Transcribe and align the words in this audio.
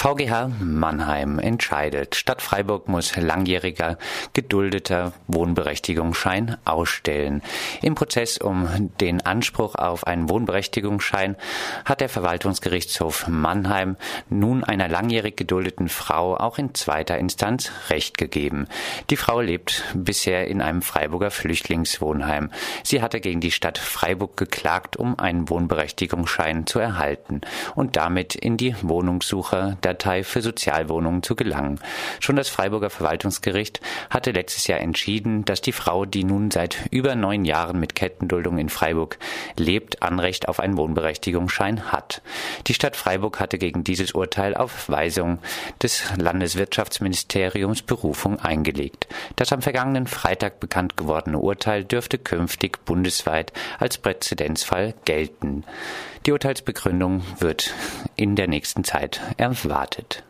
VGH 0.00 0.48
Mannheim 0.60 1.38
entscheidet, 1.38 2.14
Stadt 2.14 2.40
Freiburg 2.40 2.88
muss 2.88 3.16
langjähriger 3.16 3.98
geduldeter 4.32 5.12
Wohnberechtigungsschein 5.26 6.56
ausstellen. 6.64 7.42
Im 7.82 7.96
Prozess 7.96 8.38
um 8.38 8.66
den 8.98 9.20
Anspruch 9.20 9.74
auf 9.74 10.06
einen 10.06 10.30
Wohnberechtigungsschein 10.30 11.36
hat 11.84 12.00
der 12.00 12.08
Verwaltungsgerichtshof 12.08 13.28
Mannheim 13.28 13.96
nun 14.30 14.64
einer 14.64 14.88
langjährig 14.88 15.36
geduldeten 15.36 15.90
Frau 15.90 16.34
auch 16.34 16.56
in 16.56 16.74
zweiter 16.74 17.18
Instanz 17.18 17.70
Recht 17.90 18.16
gegeben. 18.16 18.68
Die 19.10 19.18
Frau 19.18 19.42
lebt 19.42 19.84
bisher 19.92 20.48
in 20.48 20.62
einem 20.62 20.80
Freiburger 20.80 21.30
Flüchtlingswohnheim. 21.30 22.48
Sie 22.84 23.02
hatte 23.02 23.20
gegen 23.20 23.42
die 23.42 23.50
Stadt 23.50 23.76
Freiburg 23.76 24.38
geklagt, 24.38 24.96
um 24.96 25.18
einen 25.18 25.50
Wohnberechtigungsschein 25.50 26.66
zu 26.66 26.78
erhalten 26.78 27.42
und 27.74 27.96
damit 27.96 28.34
in 28.34 28.56
die 28.56 28.74
Wohnungssuche 28.80 29.76
Datei 29.90 30.22
für 30.22 30.40
Sozialwohnungen 30.40 31.22
zu 31.22 31.34
gelangen. 31.34 31.80
Schon 32.20 32.36
das 32.36 32.48
Freiburger 32.48 32.90
Verwaltungsgericht 32.90 33.80
hatte 34.08 34.30
letztes 34.30 34.66
Jahr 34.68 34.80
entschieden, 34.80 35.44
dass 35.44 35.60
die 35.60 35.72
Frau, 35.72 36.04
die 36.04 36.22
nun 36.22 36.50
seit 36.50 36.78
über 36.90 37.16
neun 37.16 37.44
Jahren 37.44 37.80
mit 37.80 37.96
Kettenduldung 37.96 38.58
in 38.58 38.68
Freiburg 38.68 39.18
lebt, 39.56 40.02
Anrecht 40.02 40.48
auf 40.48 40.60
einen 40.60 40.76
Wohnberechtigungsschein 40.76 41.90
hat. 41.90 42.22
Die 42.68 42.74
Stadt 42.74 42.94
Freiburg 42.94 43.40
hatte 43.40 43.58
gegen 43.58 43.82
dieses 43.82 44.12
Urteil 44.12 44.54
auf 44.54 44.88
Weisung 44.88 45.38
des 45.82 46.04
Landeswirtschaftsministeriums 46.16 47.82
Berufung 47.82 48.38
eingelegt. 48.38 49.08
Das 49.34 49.52
am 49.52 49.62
vergangenen 49.62 50.06
Freitag 50.06 50.60
bekannt 50.60 50.96
gewordene 50.96 51.38
Urteil 51.38 51.84
dürfte 51.84 52.18
künftig 52.18 52.84
bundesweit 52.84 53.52
als 53.78 53.98
Präzedenzfall 53.98 54.94
gelten. 55.04 55.64
Die 56.26 56.32
Urteilsbegründung 56.32 57.22
wird 57.38 57.72
in 58.14 58.36
der 58.36 58.46
nächsten 58.46 58.84
Zeit 58.84 59.22
erwartet. 59.38 59.79
Wieder 59.80 60.22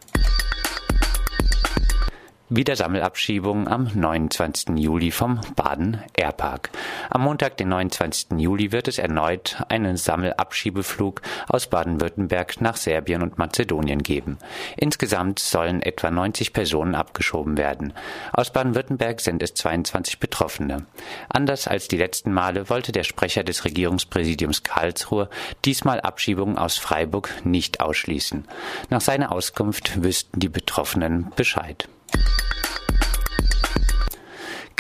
Sammelabschiebung 2.74 3.68
am 3.68 3.88
29. 3.94 4.76
Juli 4.76 5.12
vom 5.12 5.40
Baden 5.54 6.02
Airpark. 6.16 6.70
Am 7.08 7.22
Montag, 7.22 7.56
den 7.56 7.68
29. 7.68 8.38
Juli, 8.38 8.72
wird 8.72 8.88
es 8.88 8.98
erneut 8.98 9.62
einen 9.68 9.96
Sammelabschiebeflug 9.96 11.22
aus 11.46 11.68
Baden-Württemberg 11.68 12.60
nach 12.60 12.76
Serbien 12.76 13.22
und 13.22 13.38
Mazedonien 13.38 14.02
geben. 14.02 14.36
Insgesamt 14.76 15.38
sollen 15.38 15.80
etwa 15.80 16.10
90 16.10 16.52
Personen 16.52 16.96
abgeschoben 16.96 17.56
werden. 17.56 17.92
Aus 18.32 18.52
Baden-Württemberg 18.52 19.20
sind 19.20 19.44
es 19.44 19.54
22 19.54 20.18
Betroffene. 20.18 20.86
Anders 21.28 21.68
als 21.68 21.86
die 21.86 21.98
letzten 21.98 22.32
Male 22.32 22.68
wollte 22.68 22.90
der 22.90 23.04
Sprecher 23.04 23.44
des 23.44 23.64
Regierungspräsidiums 23.64 24.64
Karlsruhe 24.64 25.30
diesmal 25.64 26.00
Abschiebungen 26.00 26.58
aus 26.58 26.78
Freiburg 26.78 27.30
nicht 27.44 27.80
ausschließen. 27.80 28.48
Nach 28.90 29.00
seiner 29.00 29.30
Auskunft 29.30 30.02
wüssten 30.02 30.40
die 30.40 30.48
Betroffenen 30.48 31.30
Bescheid. 31.36 31.88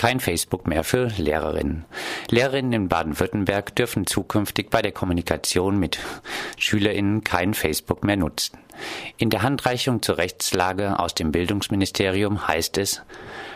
Kein 0.00 0.18
Facebook 0.18 0.66
mehr 0.66 0.82
für 0.82 1.08
Lehrerinnen. 1.18 1.84
Lehrerinnen 2.30 2.72
in 2.72 2.88
Baden-Württemberg 2.88 3.76
dürfen 3.76 4.06
zukünftig 4.06 4.70
bei 4.70 4.80
der 4.80 4.92
Kommunikation 4.92 5.78
mit 5.78 5.98
Schülerinnen 6.56 7.22
kein 7.22 7.52
Facebook 7.52 8.02
mehr 8.02 8.16
nutzen. 8.16 8.56
In 9.18 9.28
der 9.28 9.42
Handreichung 9.42 10.00
zur 10.00 10.16
Rechtslage 10.16 10.98
aus 10.98 11.14
dem 11.14 11.32
Bildungsministerium 11.32 12.48
heißt 12.48 12.78
es, 12.78 13.02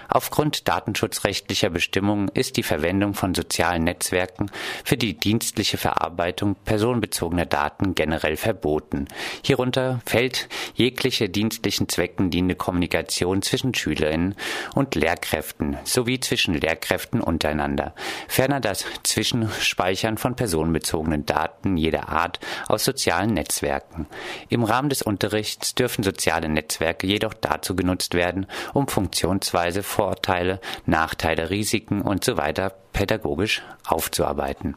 Aufgrund 0.08 0.69
datenschutzrechtlicher 0.69 1.70
Bestimmungen 1.70 2.28
ist 2.28 2.56
die 2.56 2.62
Verwendung 2.62 3.14
von 3.14 3.34
sozialen 3.34 3.84
Netzwerken 3.84 4.50
für 4.84 4.97
die 4.97 5.19
dienstliche 5.19 5.78
Verarbeitung 5.78 6.56
personenbezogener 6.64 7.47
Daten 7.47 7.94
generell 7.94 8.36
verboten. 8.36 9.08
Hierunter 9.42 10.00
fällt 10.06 10.48
jegliche 10.75 11.28
dienstlichen 11.28 11.88
Zwecken 11.88 12.30
dienende 12.30 12.55
Kommunikation 12.55 13.42
zwischen 13.42 13.75
Schülerinnen 13.75 14.34
und 14.75 14.94
Lehrkräften 14.94 15.78
sowie 15.84 16.20
zwischen 16.20 16.55
Lehrkräften 16.55 17.20
untereinander. 17.20 17.94
Ferner 18.28 18.60
das 18.60 18.84
Zwischenspeichern 19.02 20.19
von 20.19 20.36
personenbezogenen 20.36 21.26
Daten 21.26 21.76
jeder 21.76 22.09
Art 22.09 22.41
aus 22.69 22.84
sozialen 22.84 23.34
Netzwerken. 23.34 24.06
Im 24.48 24.65
Rahmen 24.65 24.88
des 24.88 25.03
Unterrichts 25.03 25.75
dürfen 25.75 26.03
soziale 26.03 26.48
Netzwerke 26.48 27.06
jedoch 27.06 27.34
dazu 27.34 27.76
genutzt 27.76 28.15
werden, 28.15 28.47
um 28.72 28.88
Funktionsweise 28.88 29.82
Vorteile, 29.94 30.60
Nachteile, 30.87 31.50
Risiken 31.50 32.03
und 32.03 32.25
so 32.25 32.37
weiter 32.37 32.72
pädagogisch 32.93 33.62
aufzuarbeiten. 33.87 34.77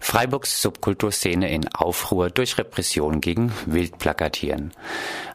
Freiburgs 0.00 0.62
Subkulturszene 0.62 1.50
in 1.50 1.68
Aufruhr 1.74 2.30
durch 2.30 2.56
Repression 2.56 3.20
gegen 3.20 3.52
Wildplakatieren. 3.66 4.72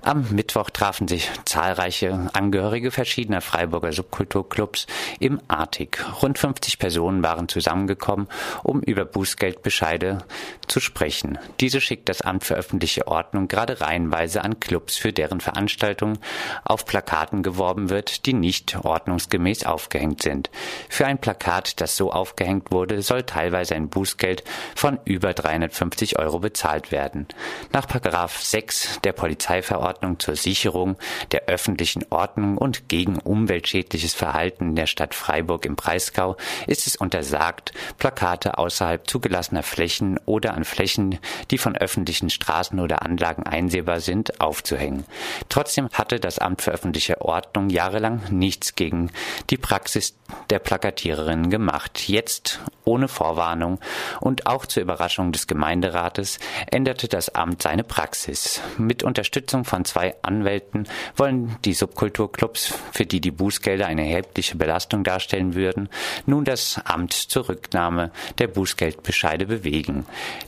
Am 0.07 0.25
Mittwoch 0.31 0.69
trafen 0.69 1.09
sich 1.09 1.29
zahlreiche 1.43 2.29
Angehörige 2.31 2.91
verschiedener 2.91 3.41
Freiburger 3.41 3.91
Subkulturclubs 3.91 4.87
im 5.19 5.41
Artig. 5.49 6.01
Rund 6.21 6.39
50 6.39 6.79
Personen 6.79 7.23
waren 7.23 7.49
zusammengekommen, 7.49 8.29
um 8.63 8.79
über 8.79 9.03
Bußgeldbescheide 9.03 10.19
zu 10.65 10.79
sprechen. 10.79 11.37
Diese 11.59 11.81
schickt 11.81 12.07
das 12.07 12.21
Amt 12.21 12.45
für 12.45 12.55
öffentliche 12.55 13.05
Ordnung 13.09 13.49
gerade 13.49 13.81
reihenweise 13.81 14.45
an 14.45 14.61
Clubs, 14.61 14.95
für 14.95 15.11
deren 15.11 15.41
Veranstaltungen 15.41 16.19
auf 16.63 16.85
Plakaten 16.85 17.43
geworben 17.43 17.89
wird, 17.89 18.25
die 18.27 18.33
nicht 18.33 18.77
ordnungsgemäß 18.77 19.65
aufgehängt 19.65 20.21
sind. 20.21 20.49
Für 20.87 21.05
ein 21.05 21.19
Plakat, 21.19 21.81
das 21.81 21.97
so 21.97 22.13
aufgehängt 22.13 22.71
wurde, 22.71 23.01
soll 23.01 23.23
teilweise 23.23 23.75
ein 23.75 23.89
Bußgeld 23.89 24.45
von 24.73 24.99
über 25.03 25.33
350 25.33 26.17
Euro 26.17 26.39
bezahlt 26.39 26.93
werden. 26.93 27.27
Nach 27.73 27.85
Paragraph 27.85 28.41
6 28.41 29.01
der 29.03 29.11
Polizeiverordnung 29.11 29.96
zur 30.19 30.35
Sicherung 30.35 30.97
der 31.31 31.45
öffentlichen 31.47 32.05
Ordnung 32.09 32.57
und 32.57 32.89
gegen 32.89 33.19
umweltschädliches 33.19 34.13
Verhalten 34.13 34.69
in 34.69 34.75
der 34.75 34.87
Stadt 34.87 35.15
Freiburg 35.15 35.65
im 35.65 35.75
Breisgau 35.75 36.37
ist 36.67 36.87
es 36.87 36.95
untersagt, 36.95 37.73
Plakate 37.97 38.57
außerhalb 38.57 39.09
zugelassener 39.09 39.63
Flächen 39.63 40.19
oder 40.25 40.53
an 40.53 40.65
Flächen, 40.65 41.19
die 41.51 41.57
von 41.57 41.75
öffentlichen 41.75 42.29
Straßen 42.29 42.79
oder 42.79 43.01
Anlagen 43.01 43.43
einsehbar 43.43 43.99
sind, 43.99 44.39
aufzuhängen. 44.39 45.05
Trotzdem 45.49 45.89
hatte 45.93 46.19
das 46.19 46.39
Amt 46.39 46.61
für 46.61 46.71
öffentliche 46.71 47.21
Ordnung 47.21 47.69
jahrelang 47.69 48.21
nichts 48.29 48.75
gegen 48.75 49.11
die 49.49 49.57
Praxis 49.57 50.15
der 50.49 50.59
Plakatiererinnen 50.59 51.49
gemacht. 51.49 52.07
Jetzt 52.07 52.59
ohne 52.83 53.07
Vorwarnung 53.07 53.79
und 54.19 54.47
auch 54.47 54.65
zur 54.65 54.83
Überraschung 54.83 55.31
des 55.31 55.47
Gemeinderates 55.47 56.39
änderte 56.71 57.07
das 57.07 57.33
Amt 57.33 57.61
seine 57.61 57.83
Praxis. 57.83 58.61
Mit 58.77 59.03
Unterstützung 59.03 59.65
von 59.65 59.85
zwei 59.87 60.15
Anwälten 60.21 60.87
wollen 61.15 61.55
die 61.65 61.73
Subkulturclubs, 61.73 62.73
für 62.91 63.05
die 63.05 63.21
die 63.21 63.31
Bußgelder 63.31 63.87
eine 63.87 64.07
erhebliche 64.07 64.55
Belastung 64.55 65.03
darstellen 65.03 65.55
würden, 65.55 65.89
nun 66.25 66.45
das 66.45 66.79
Amt 66.85 67.13
zur 67.13 67.49
Rücknahme 67.49 68.11
der 68.37 68.47
Bußgeldbescheide 68.47 69.45
bewegen. 69.45 70.05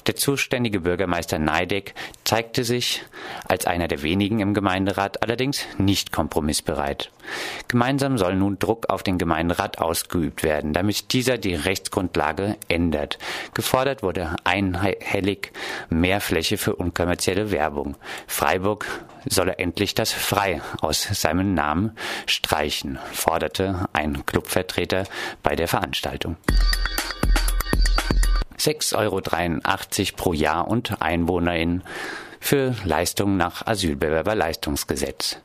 Der 0.07 0.15
zuständige 0.15 0.81
Bürgermeister 0.81 1.39
Neideck 1.39 1.95
zeigte 2.23 2.63
sich 2.63 3.03
als 3.47 3.65
einer 3.65 3.87
der 3.87 4.03
wenigen 4.03 4.39
im 4.39 4.53
Gemeinderat 4.53 5.23
allerdings 5.23 5.65
nicht 5.77 6.11
kompromissbereit. 6.11 7.11
Gemeinsam 7.67 8.17
soll 8.17 8.35
nun 8.35 8.59
Druck 8.59 8.89
auf 8.89 9.03
den 9.03 9.17
Gemeinderat 9.17 9.79
ausgeübt 9.79 10.43
werden, 10.43 10.73
damit 10.73 11.13
dieser 11.13 11.37
die 11.37 11.55
Rechtsgrundlage 11.55 12.55
ändert. 12.67 13.19
Gefordert 13.53 14.03
wurde 14.03 14.35
einhellig 14.43 15.51
mehr 15.89 16.21
Fläche 16.21 16.57
für 16.57 16.75
unkommerzielle 16.75 17.51
Werbung. 17.51 17.95
Freiburg 18.27 18.85
solle 19.25 19.57
endlich 19.57 19.95
das 19.95 20.11
Frei 20.11 20.61
aus 20.81 21.03
seinem 21.03 21.53
Namen 21.53 21.97
streichen, 22.25 22.99
forderte 23.11 23.87
ein 23.93 24.25
Clubvertreter 24.25 25.03
bei 25.43 25.55
der 25.55 25.67
Veranstaltung. 25.67 26.37
6,83 28.57 28.95
Euro 28.97 30.15
pro 30.17 30.33
Jahr 30.33 30.67
und 30.67 31.01
Einwohnerin 31.01 31.83
für 32.39 32.75
Leistungen 32.83 33.37
nach 33.37 33.65
Asylbewerberleistungsgesetz. 33.65 35.37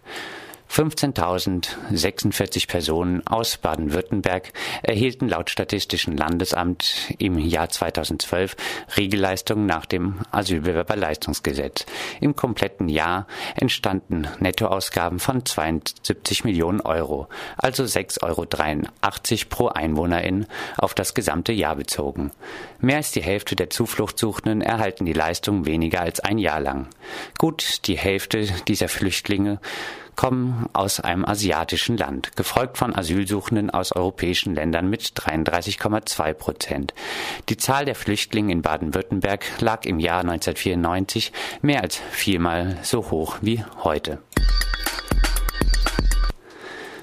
15.046 0.74 2.66
Personen 2.66 3.24
aus 3.28 3.58
Baden-Württemberg 3.58 4.52
erhielten 4.82 5.28
laut 5.28 5.48
Statistischen 5.48 6.16
Landesamt 6.16 7.14
im 7.18 7.38
Jahr 7.38 7.68
2012 7.68 8.56
Regelleistungen 8.96 9.66
nach 9.66 9.86
dem 9.86 10.16
Asylbewerberleistungsgesetz. 10.32 11.86
Im 12.20 12.34
kompletten 12.34 12.88
Jahr 12.88 13.28
entstanden 13.54 14.26
Nettoausgaben 14.40 15.20
von 15.20 15.46
72 15.46 16.42
Millionen 16.42 16.80
Euro, 16.80 17.28
also 17.56 17.84
6,83 17.84 18.22
Euro 18.24 19.48
pro 19.48 19.68
Einwohnerin 19.68 20.46
auf 20.76 20.94
das 20.94 21.14
gesamte 21.14 21.52
Jahr 21.52 21.76
bezogen. 21.76 22.32
Mehr 22.80 22.96
als 22.96 23.12
die 23.12 23.22
Hälfte 23.22 23.54
der 23.54 23.70
Zufluchtssuchenden 23.70 24.60
erhalten 24.60 25.04
die 25.04 25.12
Leistung 25.12 25.66
weniger 25.66 26.00
als 26.00 26.18
ein 26.18 26.38
Jahr 26.38 26.58
lang. 26.58 26.88
Gut 27.38 27.86
die 27.86 27.96
Hälfte 27.96 28.48
dieser 28.66 28.88
Flüchtlinge 28.88 29.60
kommen 30.16 30.68
aus 30.72 31.00
einem 31.00 31.24
asiatischen 31.24 31.96
Land, 31.96 32.36
gefolgt 32.36 32.78
von 32.78 32.94
Asylsuchenden 32.94 33.70
aus 33.70 33.92
europäischen 33.92 34.54
Ländern 34.54 34.88
mit 34.88 35.02
33,2 35.02 36.32
Prozent. 36.34 36.94
Die 37.48 37.56
Zahl 37.56 37.84
der 37.84 37.94
Flüchtlinge 37.94 38.52
in 38.52 38.62
Baden-Württemberg 38.62 39.44
lag 39.60 39.84
im 39.84 39.98
Jahr 39.98 40.20
1994 40.20 41.32
mehr 41.62 41.82
als 41.82 41.96
viermal 42.10 42.78
so 42.82 43.10
hoch 43.10 43.36
wie 43.40 43.64
heute. 43.82 44.18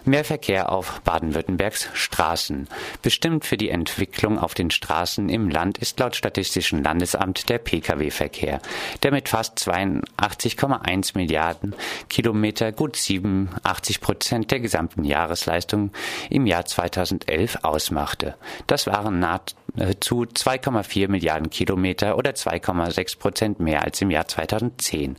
Mehr 0.04 0.26
Verkehr 0.26 0.72
auf 0.72 1.00
Baden-Württembergs 1.02 1.90
Straßen. 1.94 2.68
Bestimmt 3.04 3.46
für 3.46 3.56
die 3.56 3.70
Entwicklung 3.70 4.40
auf 4.40 4.56
den 4.56 4.72
Straßen 4.72 5.30
im 5.30 5.48
Land 5.48 5.78
ist 5.78 6.00
laut 6.00 6.16
Statistischen 6.16 6.84
Landesamt 6.84 7.50
der 7.50 7.60
Pkw-Verkehr, 7.60 8.62
der 9.04 9.12
mit 9.12 9.30
fast 9.30 9.60
82,1 9.60 11.16
Milliarden 11.16 11.76
Kilometer 12.10 12.72
gut 12.72 12.96
87 12.96 14.02
Prozent 14.02 14.50
der 14.50 14.60
gesamten 14.60 15.04
Jahresleistung 15.04 15.92
im 16.32 16.48
Jahr 16.48 16.66
2011 16.66 17.60
ausmachte. 17.62 18.34
Das 18.66 18.88
waren 18.88 19.20
nahezu 19.20 20.24
2,4 20.24 21.10
Milliarden 21.10 21.52
Kilometer 21.52 22.18
oder 22.18 22.32
2,6 22.32 23.20
Prozent 23.20 23.60
mehr 23.60 23.84
als 23.84 24.02
im 24.02 24.10
Jahr 24.10 24.28
2010. 24.28 25.16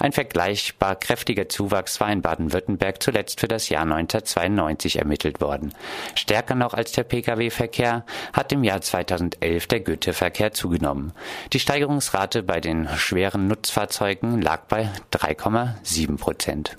Ein 0.00 0.10
vergleichbar 0.10 0.96
kräftiger 0.96 1.48
Zuwachs 1.48 2.00
war 2.00 2.10
in 2.10 2.20
Baden-Württemberg 2.20 3.00
zuletzt 3.00 3.38
für 3.38 3.48
das 3.48 3.68
Jahr 3.68 3.84
19 3.84 4.23
1992 4.24 4.98
ermittelt 4.98 5.40
worden. 5.40 5.74
Stärker 6.14 6.54
noch 6.54 6.74
als 6.74 6.92
der 6.92 7.04
Pkw-Verkehr 7.04 8.04
hat 8.32 8.52
im 8.52 8.64
Jahr 8.64 8.80
2011 8.80 9.66
der 9.66 9.80
Güterverkehr 9.80 10.52
zugenommen. 10.52 11.12
Die 11.52 11.60
Steigerungsrate 11.60 12.42
bei 12.42 12.60
den 12.60 12.88
schweren 12.96 13.46
Nutzfahrzeugen 13.46 14.40
lag 14.40 14.62
bei 14.68 14.90
3,7 15.12 16.18
Prozent. 16.18 16.76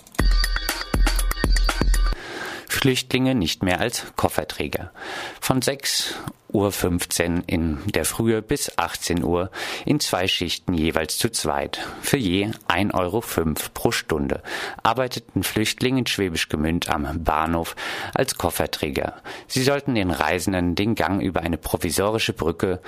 Flüchtlinge 2.68 3.36
nicht 3.36 3.64
mehr 3.64 3.80
als 3.80 4.06
Kofferträger. 4.16 4.92
Von 5.40 5.62
6 6.56 6.64
Uhr 6.64 6.72
15 6.72 7.44
in 7.48 7.80
der 7.88 8.06
Frühe 8.06 8.42
bis 8.42 8.78
18 8.78 9.24
Uhr 9.24 9.52
in 9.86 10.00
zwei 10.00 10.26
Schichten 10.28 10.74
jeweils 10.74 11.18
zu 11.18 11.30
zweit. 11.30 11.86
Für 12.02 12.18
je 12.18 12.48
1,05 12.70 12.94
Euro 12.94 13.24
pro 13.74 13.92
Stunde 13.92 14.42
arbeiteten 14.82 15.44
Flüchtlinge 15.44 16.00
in 16.00 16.08
Schwäbisch 16.08 16.48
Gemünd 16.48 16.90
am 16.90 17.24
Bahnhof 17.24 17.76
als 18.14 18.38
Kofferträger. 18.38 19.16
Sie 19.48 19.64
sollten 19.64 19.96
den 19.96 20.12
Reisenden 20.12 20.76
den 20.76 20.96
Gang 20.96 21.22
über 21.22 21.42
eine 21.42 21.58
provisorische 21.58 22.32
Brücke 22.32 22.80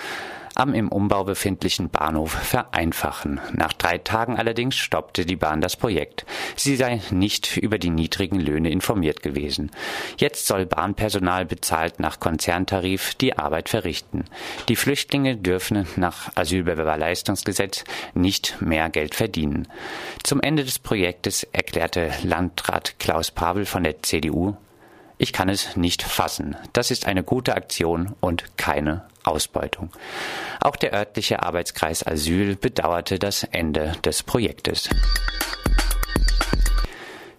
am 0.58 0.74
im 0.74 0.90
Umbau 0.90 1.24
befindlichen 1.24 1.90
Bahnhof 1.90 2.32
vereinfachen. 2.32 3.40
Nach 3.54 3.74
drei 3.74 4.00
Tagen 4.00 4.38
allerdings 4.38 4.76
stoppte 4.76 5.26
die 5.26 5.36
Bahn 5.36 5.62
das 5.62 5.76
Projekt. 5.76 6.26
Sie 6.56 6.76
sei 6.76 7.02
nicht 7.12 7.58
über 7.58 7.78
die 7.78 7.92
niedrigen 7.92 8.40
Löhne 8.40 8.72
informiert 8.72 9.22
gewesen. 9.22 9.72
Jetzt 10.18 10.48
soll 10.48 10.66
Bahnpersonal 10.66 11.46
bezahlt 11.46 12.00
nach 12.00 12.20
Konzerntarif 12.20 13.14
die 13.14 13.38
Arbeit 13.38 13.57
verrichten. 13.66 14.26
Die 14.70 14.76
Flüchtlinge 14.76 15.36
dürfen 15.36 15.88
nach 15.96 16.36
Asylbewerberleistungsgesetz 16.36 17.84
nicht 18.14 18.62
mehr 18.62 18.90
Geld 18.90 19.16
verdienen. 19.16 19.68
Zum 20.24 20.42
Ende 20.42 20.64
des 20.64 20.80
Projektes 20.80 21.44
erklärte 21.52 22.12
Landrat 22.24 23.00
Klaus 23.00 23.32
Pavel 23.32 23.66
von 23.66 23.84
der 23.84 24.02
CDU 24.04 24.56
ich 25.18 25.34
kann 25.34 25.50
es 25.50 25.76
nicht 25.76 26.04
fassen. 26.04 26.56
Das 26.74 26.92
ist 26.92 27.08
eine 27.08 27.24
gute 27.24 27.56
Aktion 27.56 28.16
und 28.20 28.58
keine 28.58 29.06
Ausbeutung. 29.24 29.92
Auch 30.62 30.76
der 30.76 30.94
örtliche 30.94 31.42
Arbeitskreis 31.42 32.06
Asyl 32.06 32.56
bedauerte 32.56 33.18
das 33.18 33.44
Ende 33.44 33.94
des 34.04 34.24
Projektes 34.24 34.90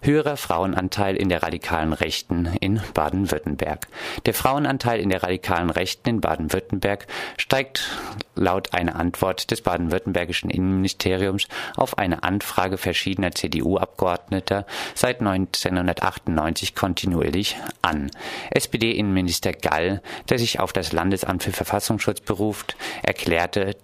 höherer 0.00 0.36
Frauenanteil 0.36 1.16
in 1.16 1.28
der 1.28 1.42
radikalen 1.42 1.92
Rechten 1.92 2.46
in 2.60 2.80
Baden-Württemberg. 2.94 3.86
Der 4.26 4.34
Frauenanteil 4.34 5.00
in 5.00 5.10
der 5.10 5.22
radikalen 5.22 5.70
Rechten 5.70 6.08
in 6.08 6.20
Baden-Württemberg 6.20 7.06
steigt 7.36 7.98
laut 8.34 8.72
einer 8.72 8.96
Antwort 8.96 9.50
des 9.50 9.62
baden-württembergischen 9.62 10.50
Innenministeriums 10.50 11.48
auf 11.76 11.98
eine 11.98 12.22
Anfrage 12.22 12.78
verschiedener 12.78 13.32
CDU-Abgeordneter 13.32 14.66
seit 14.94 15.20
1998 15.20 16.74
kontinuierlich 16.74 17.56
an. 17.82 18.10
SPD-Innenminister 18.50 19.52
Gall, 19.52 20.02
der 20.28 20.38
sich 20.38 20.60
auf 20.60 20.72
das 20.72 20.92
Landesamt 20.92 21.42
für 21.42 21.52
Verfassungsschutz 21.52 22.20
beruft, 22.20 22.76
erklärte, 23.02 23.76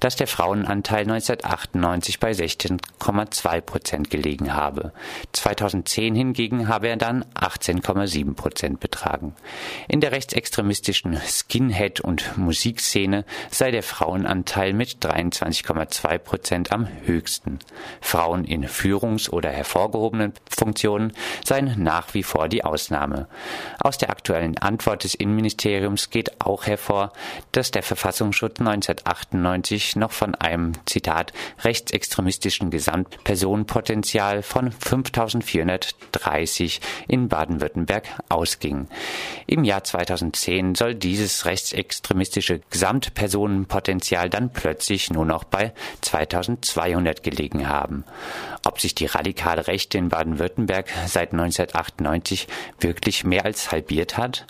dass 0.00 0.16
der 0.16 0.26
Frauenanteil 0.26 1.02
1998 1.02 2.20
bei 2.20 2.32
16,2 2.32 3.60
Prozent 3.60 4.10
gelegen 4.10 4.54
habe. 4.54 4.92
2010 5.32 6.14
hingegen 6.14 6.68
habe 6.68 6.88
er 6.88 6.96
dann 6.96 7.24
18,7 7.34 8.34
Prozent 8.34 8.80
betragen. 8.80 9.34
In 9.88 10.00
der 10.00 10.12
rechtsextremistischen 10.12 11.16
Skinhead- 11.26 12.00
und 12.00 12.36
Musikszene 12.36 13.24
sei 13.50 13.70
der 13.70 13.82
Frauenanteil 13.82 14.72
mit 14.72 15.04
23,2 15.04 16.18
Prozent 16.18 16.72
am 16.72 16.88
höchsten. 17.04 17.58
Frauen 18.00 18.44
in 18.44 18.66
Führungs- 18.68 19.30
oder 19.30 19.50
hervorgehobenen 19.50 20.32
Funktionen 20.48 21.12
seien 21.44 21.74
nach 21.82 22.14
wie 22.14 22.22
vor 22.22 22.48
die 22.48 22.64
Ausnahme. 22.64 23.28
Aus 23.80 23.98
der 23.98 24.10
aktuellen 24.10 24.58
Antwort 24.58 25.04
des 25.04 25.14
Innenministeriums 25.14 26.10
geht 26.10 26.40
auch 26.40 26.66
hervor, 26.66 27.12
dass 27.52 27.70
der 27.70 27.82
Verfassungsschutz 27.82 28.60
1998 28.60 29.45
noch 29.96 30.12
von 30.12 30.34
einem, 30.34 30.72
Zitat, 30.86 31.32
rechtsextremistischen 31.62 32.70
Gesamtpersonenpotenzial 32.70 34.42
von 34.42 34.72
5430 34.72 36.80
in 37.08 37.28
Baden-Württemberg 37.28 38.06
ausging. 38.28 38.88
Im 39.46 39.64
Jahr 39.64 39.84
2010 39.84 40.74
soll 40.74 40.94
dieses 40.94 41.46
rechtsextremistische 41.46 42.60
Gesamtpersonenpotenzial 42.70 43.86
Potenzial 43.86 44.30
dann 44.30 44.52
plötzlich 44.52 45.10
nur 45.10 45.24
noch 45.24 45.44
bei 45.44 45.72
2200 46.00 47.22
gelegen 47.22 47.68
haben. 47.68 48.04
Ob 48.64 48.80
sich 48.80 48.94
die 48.94 49.06
radikale 49.06 49.66
Rechte 49.66 49.98
in 49.98 50.08
Baden-Württemberg 50.08 50.88
seit 51.06 51.32
1998 51.32 52.48
wirklich 52.80 53.24
mehr 53.24 53.44
als 53.44 53.70
halbiert 53.70 54.16
hat? 54.16 54.46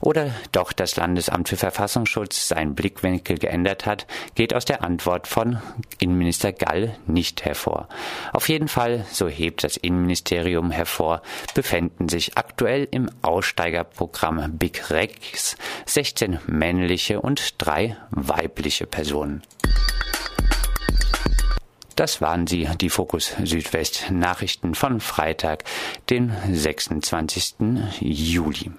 Oder 0.00 0.30
doch 0.52 0.72
das 0.72 0.96
Landesamt 0.96 1.48
für 1.48 1.56
Verfassungsschutz 1.56 2.48
seinen 2.48 2.74
Blickwinkel 2.74 3.38
geändert 3.38 3.86
hat, 3.86 4.06
geht 4.34 4.54
aus 4.54 4.64
der 4.64 4.82
Antwort 4.82 5.26
von 5.26 5.60
Innenminister 5.98 6.52
Gall 6.52 6.96
nicht 7.06 7.44
hervor. 7.44 7.88
Auf 8.32 8.48
jeden 8.48 8.68
Fall, 8.68 9.06
so 9.10 9.28
hebt 9.28 9.64
das 9.64 9.76
Innenministerium 9.76 10.70
hervor, 10.70 11.22
befänden 11.54 12.08
sich 12.08 12.36
aktuell 12.36 12.86
im 12.90 13.10
Aussteigerprogramm 13.22 14.58
Big 14.58 14.90
Rex 14.90 15.56
16 15.86 16.40
männliche 16.46 17.20
und 17.20 17.54
drei 17.58 17.96
weibliche 18.10 18.86
Personen. 18.86 19.42
Das 21.96 22.20
waren 22.20 22.46
sie, 22.46 22.68
die 22.78 22.90
Fokus 22.90 23.34
Südwest 23.42 24.10
Nachrichten 24.10 24.74
von 24.74 25.00
Freitag, 25.00 25.64
den 26.10 26.30
26. 26.52 27.54
Juli. 28.00 28.70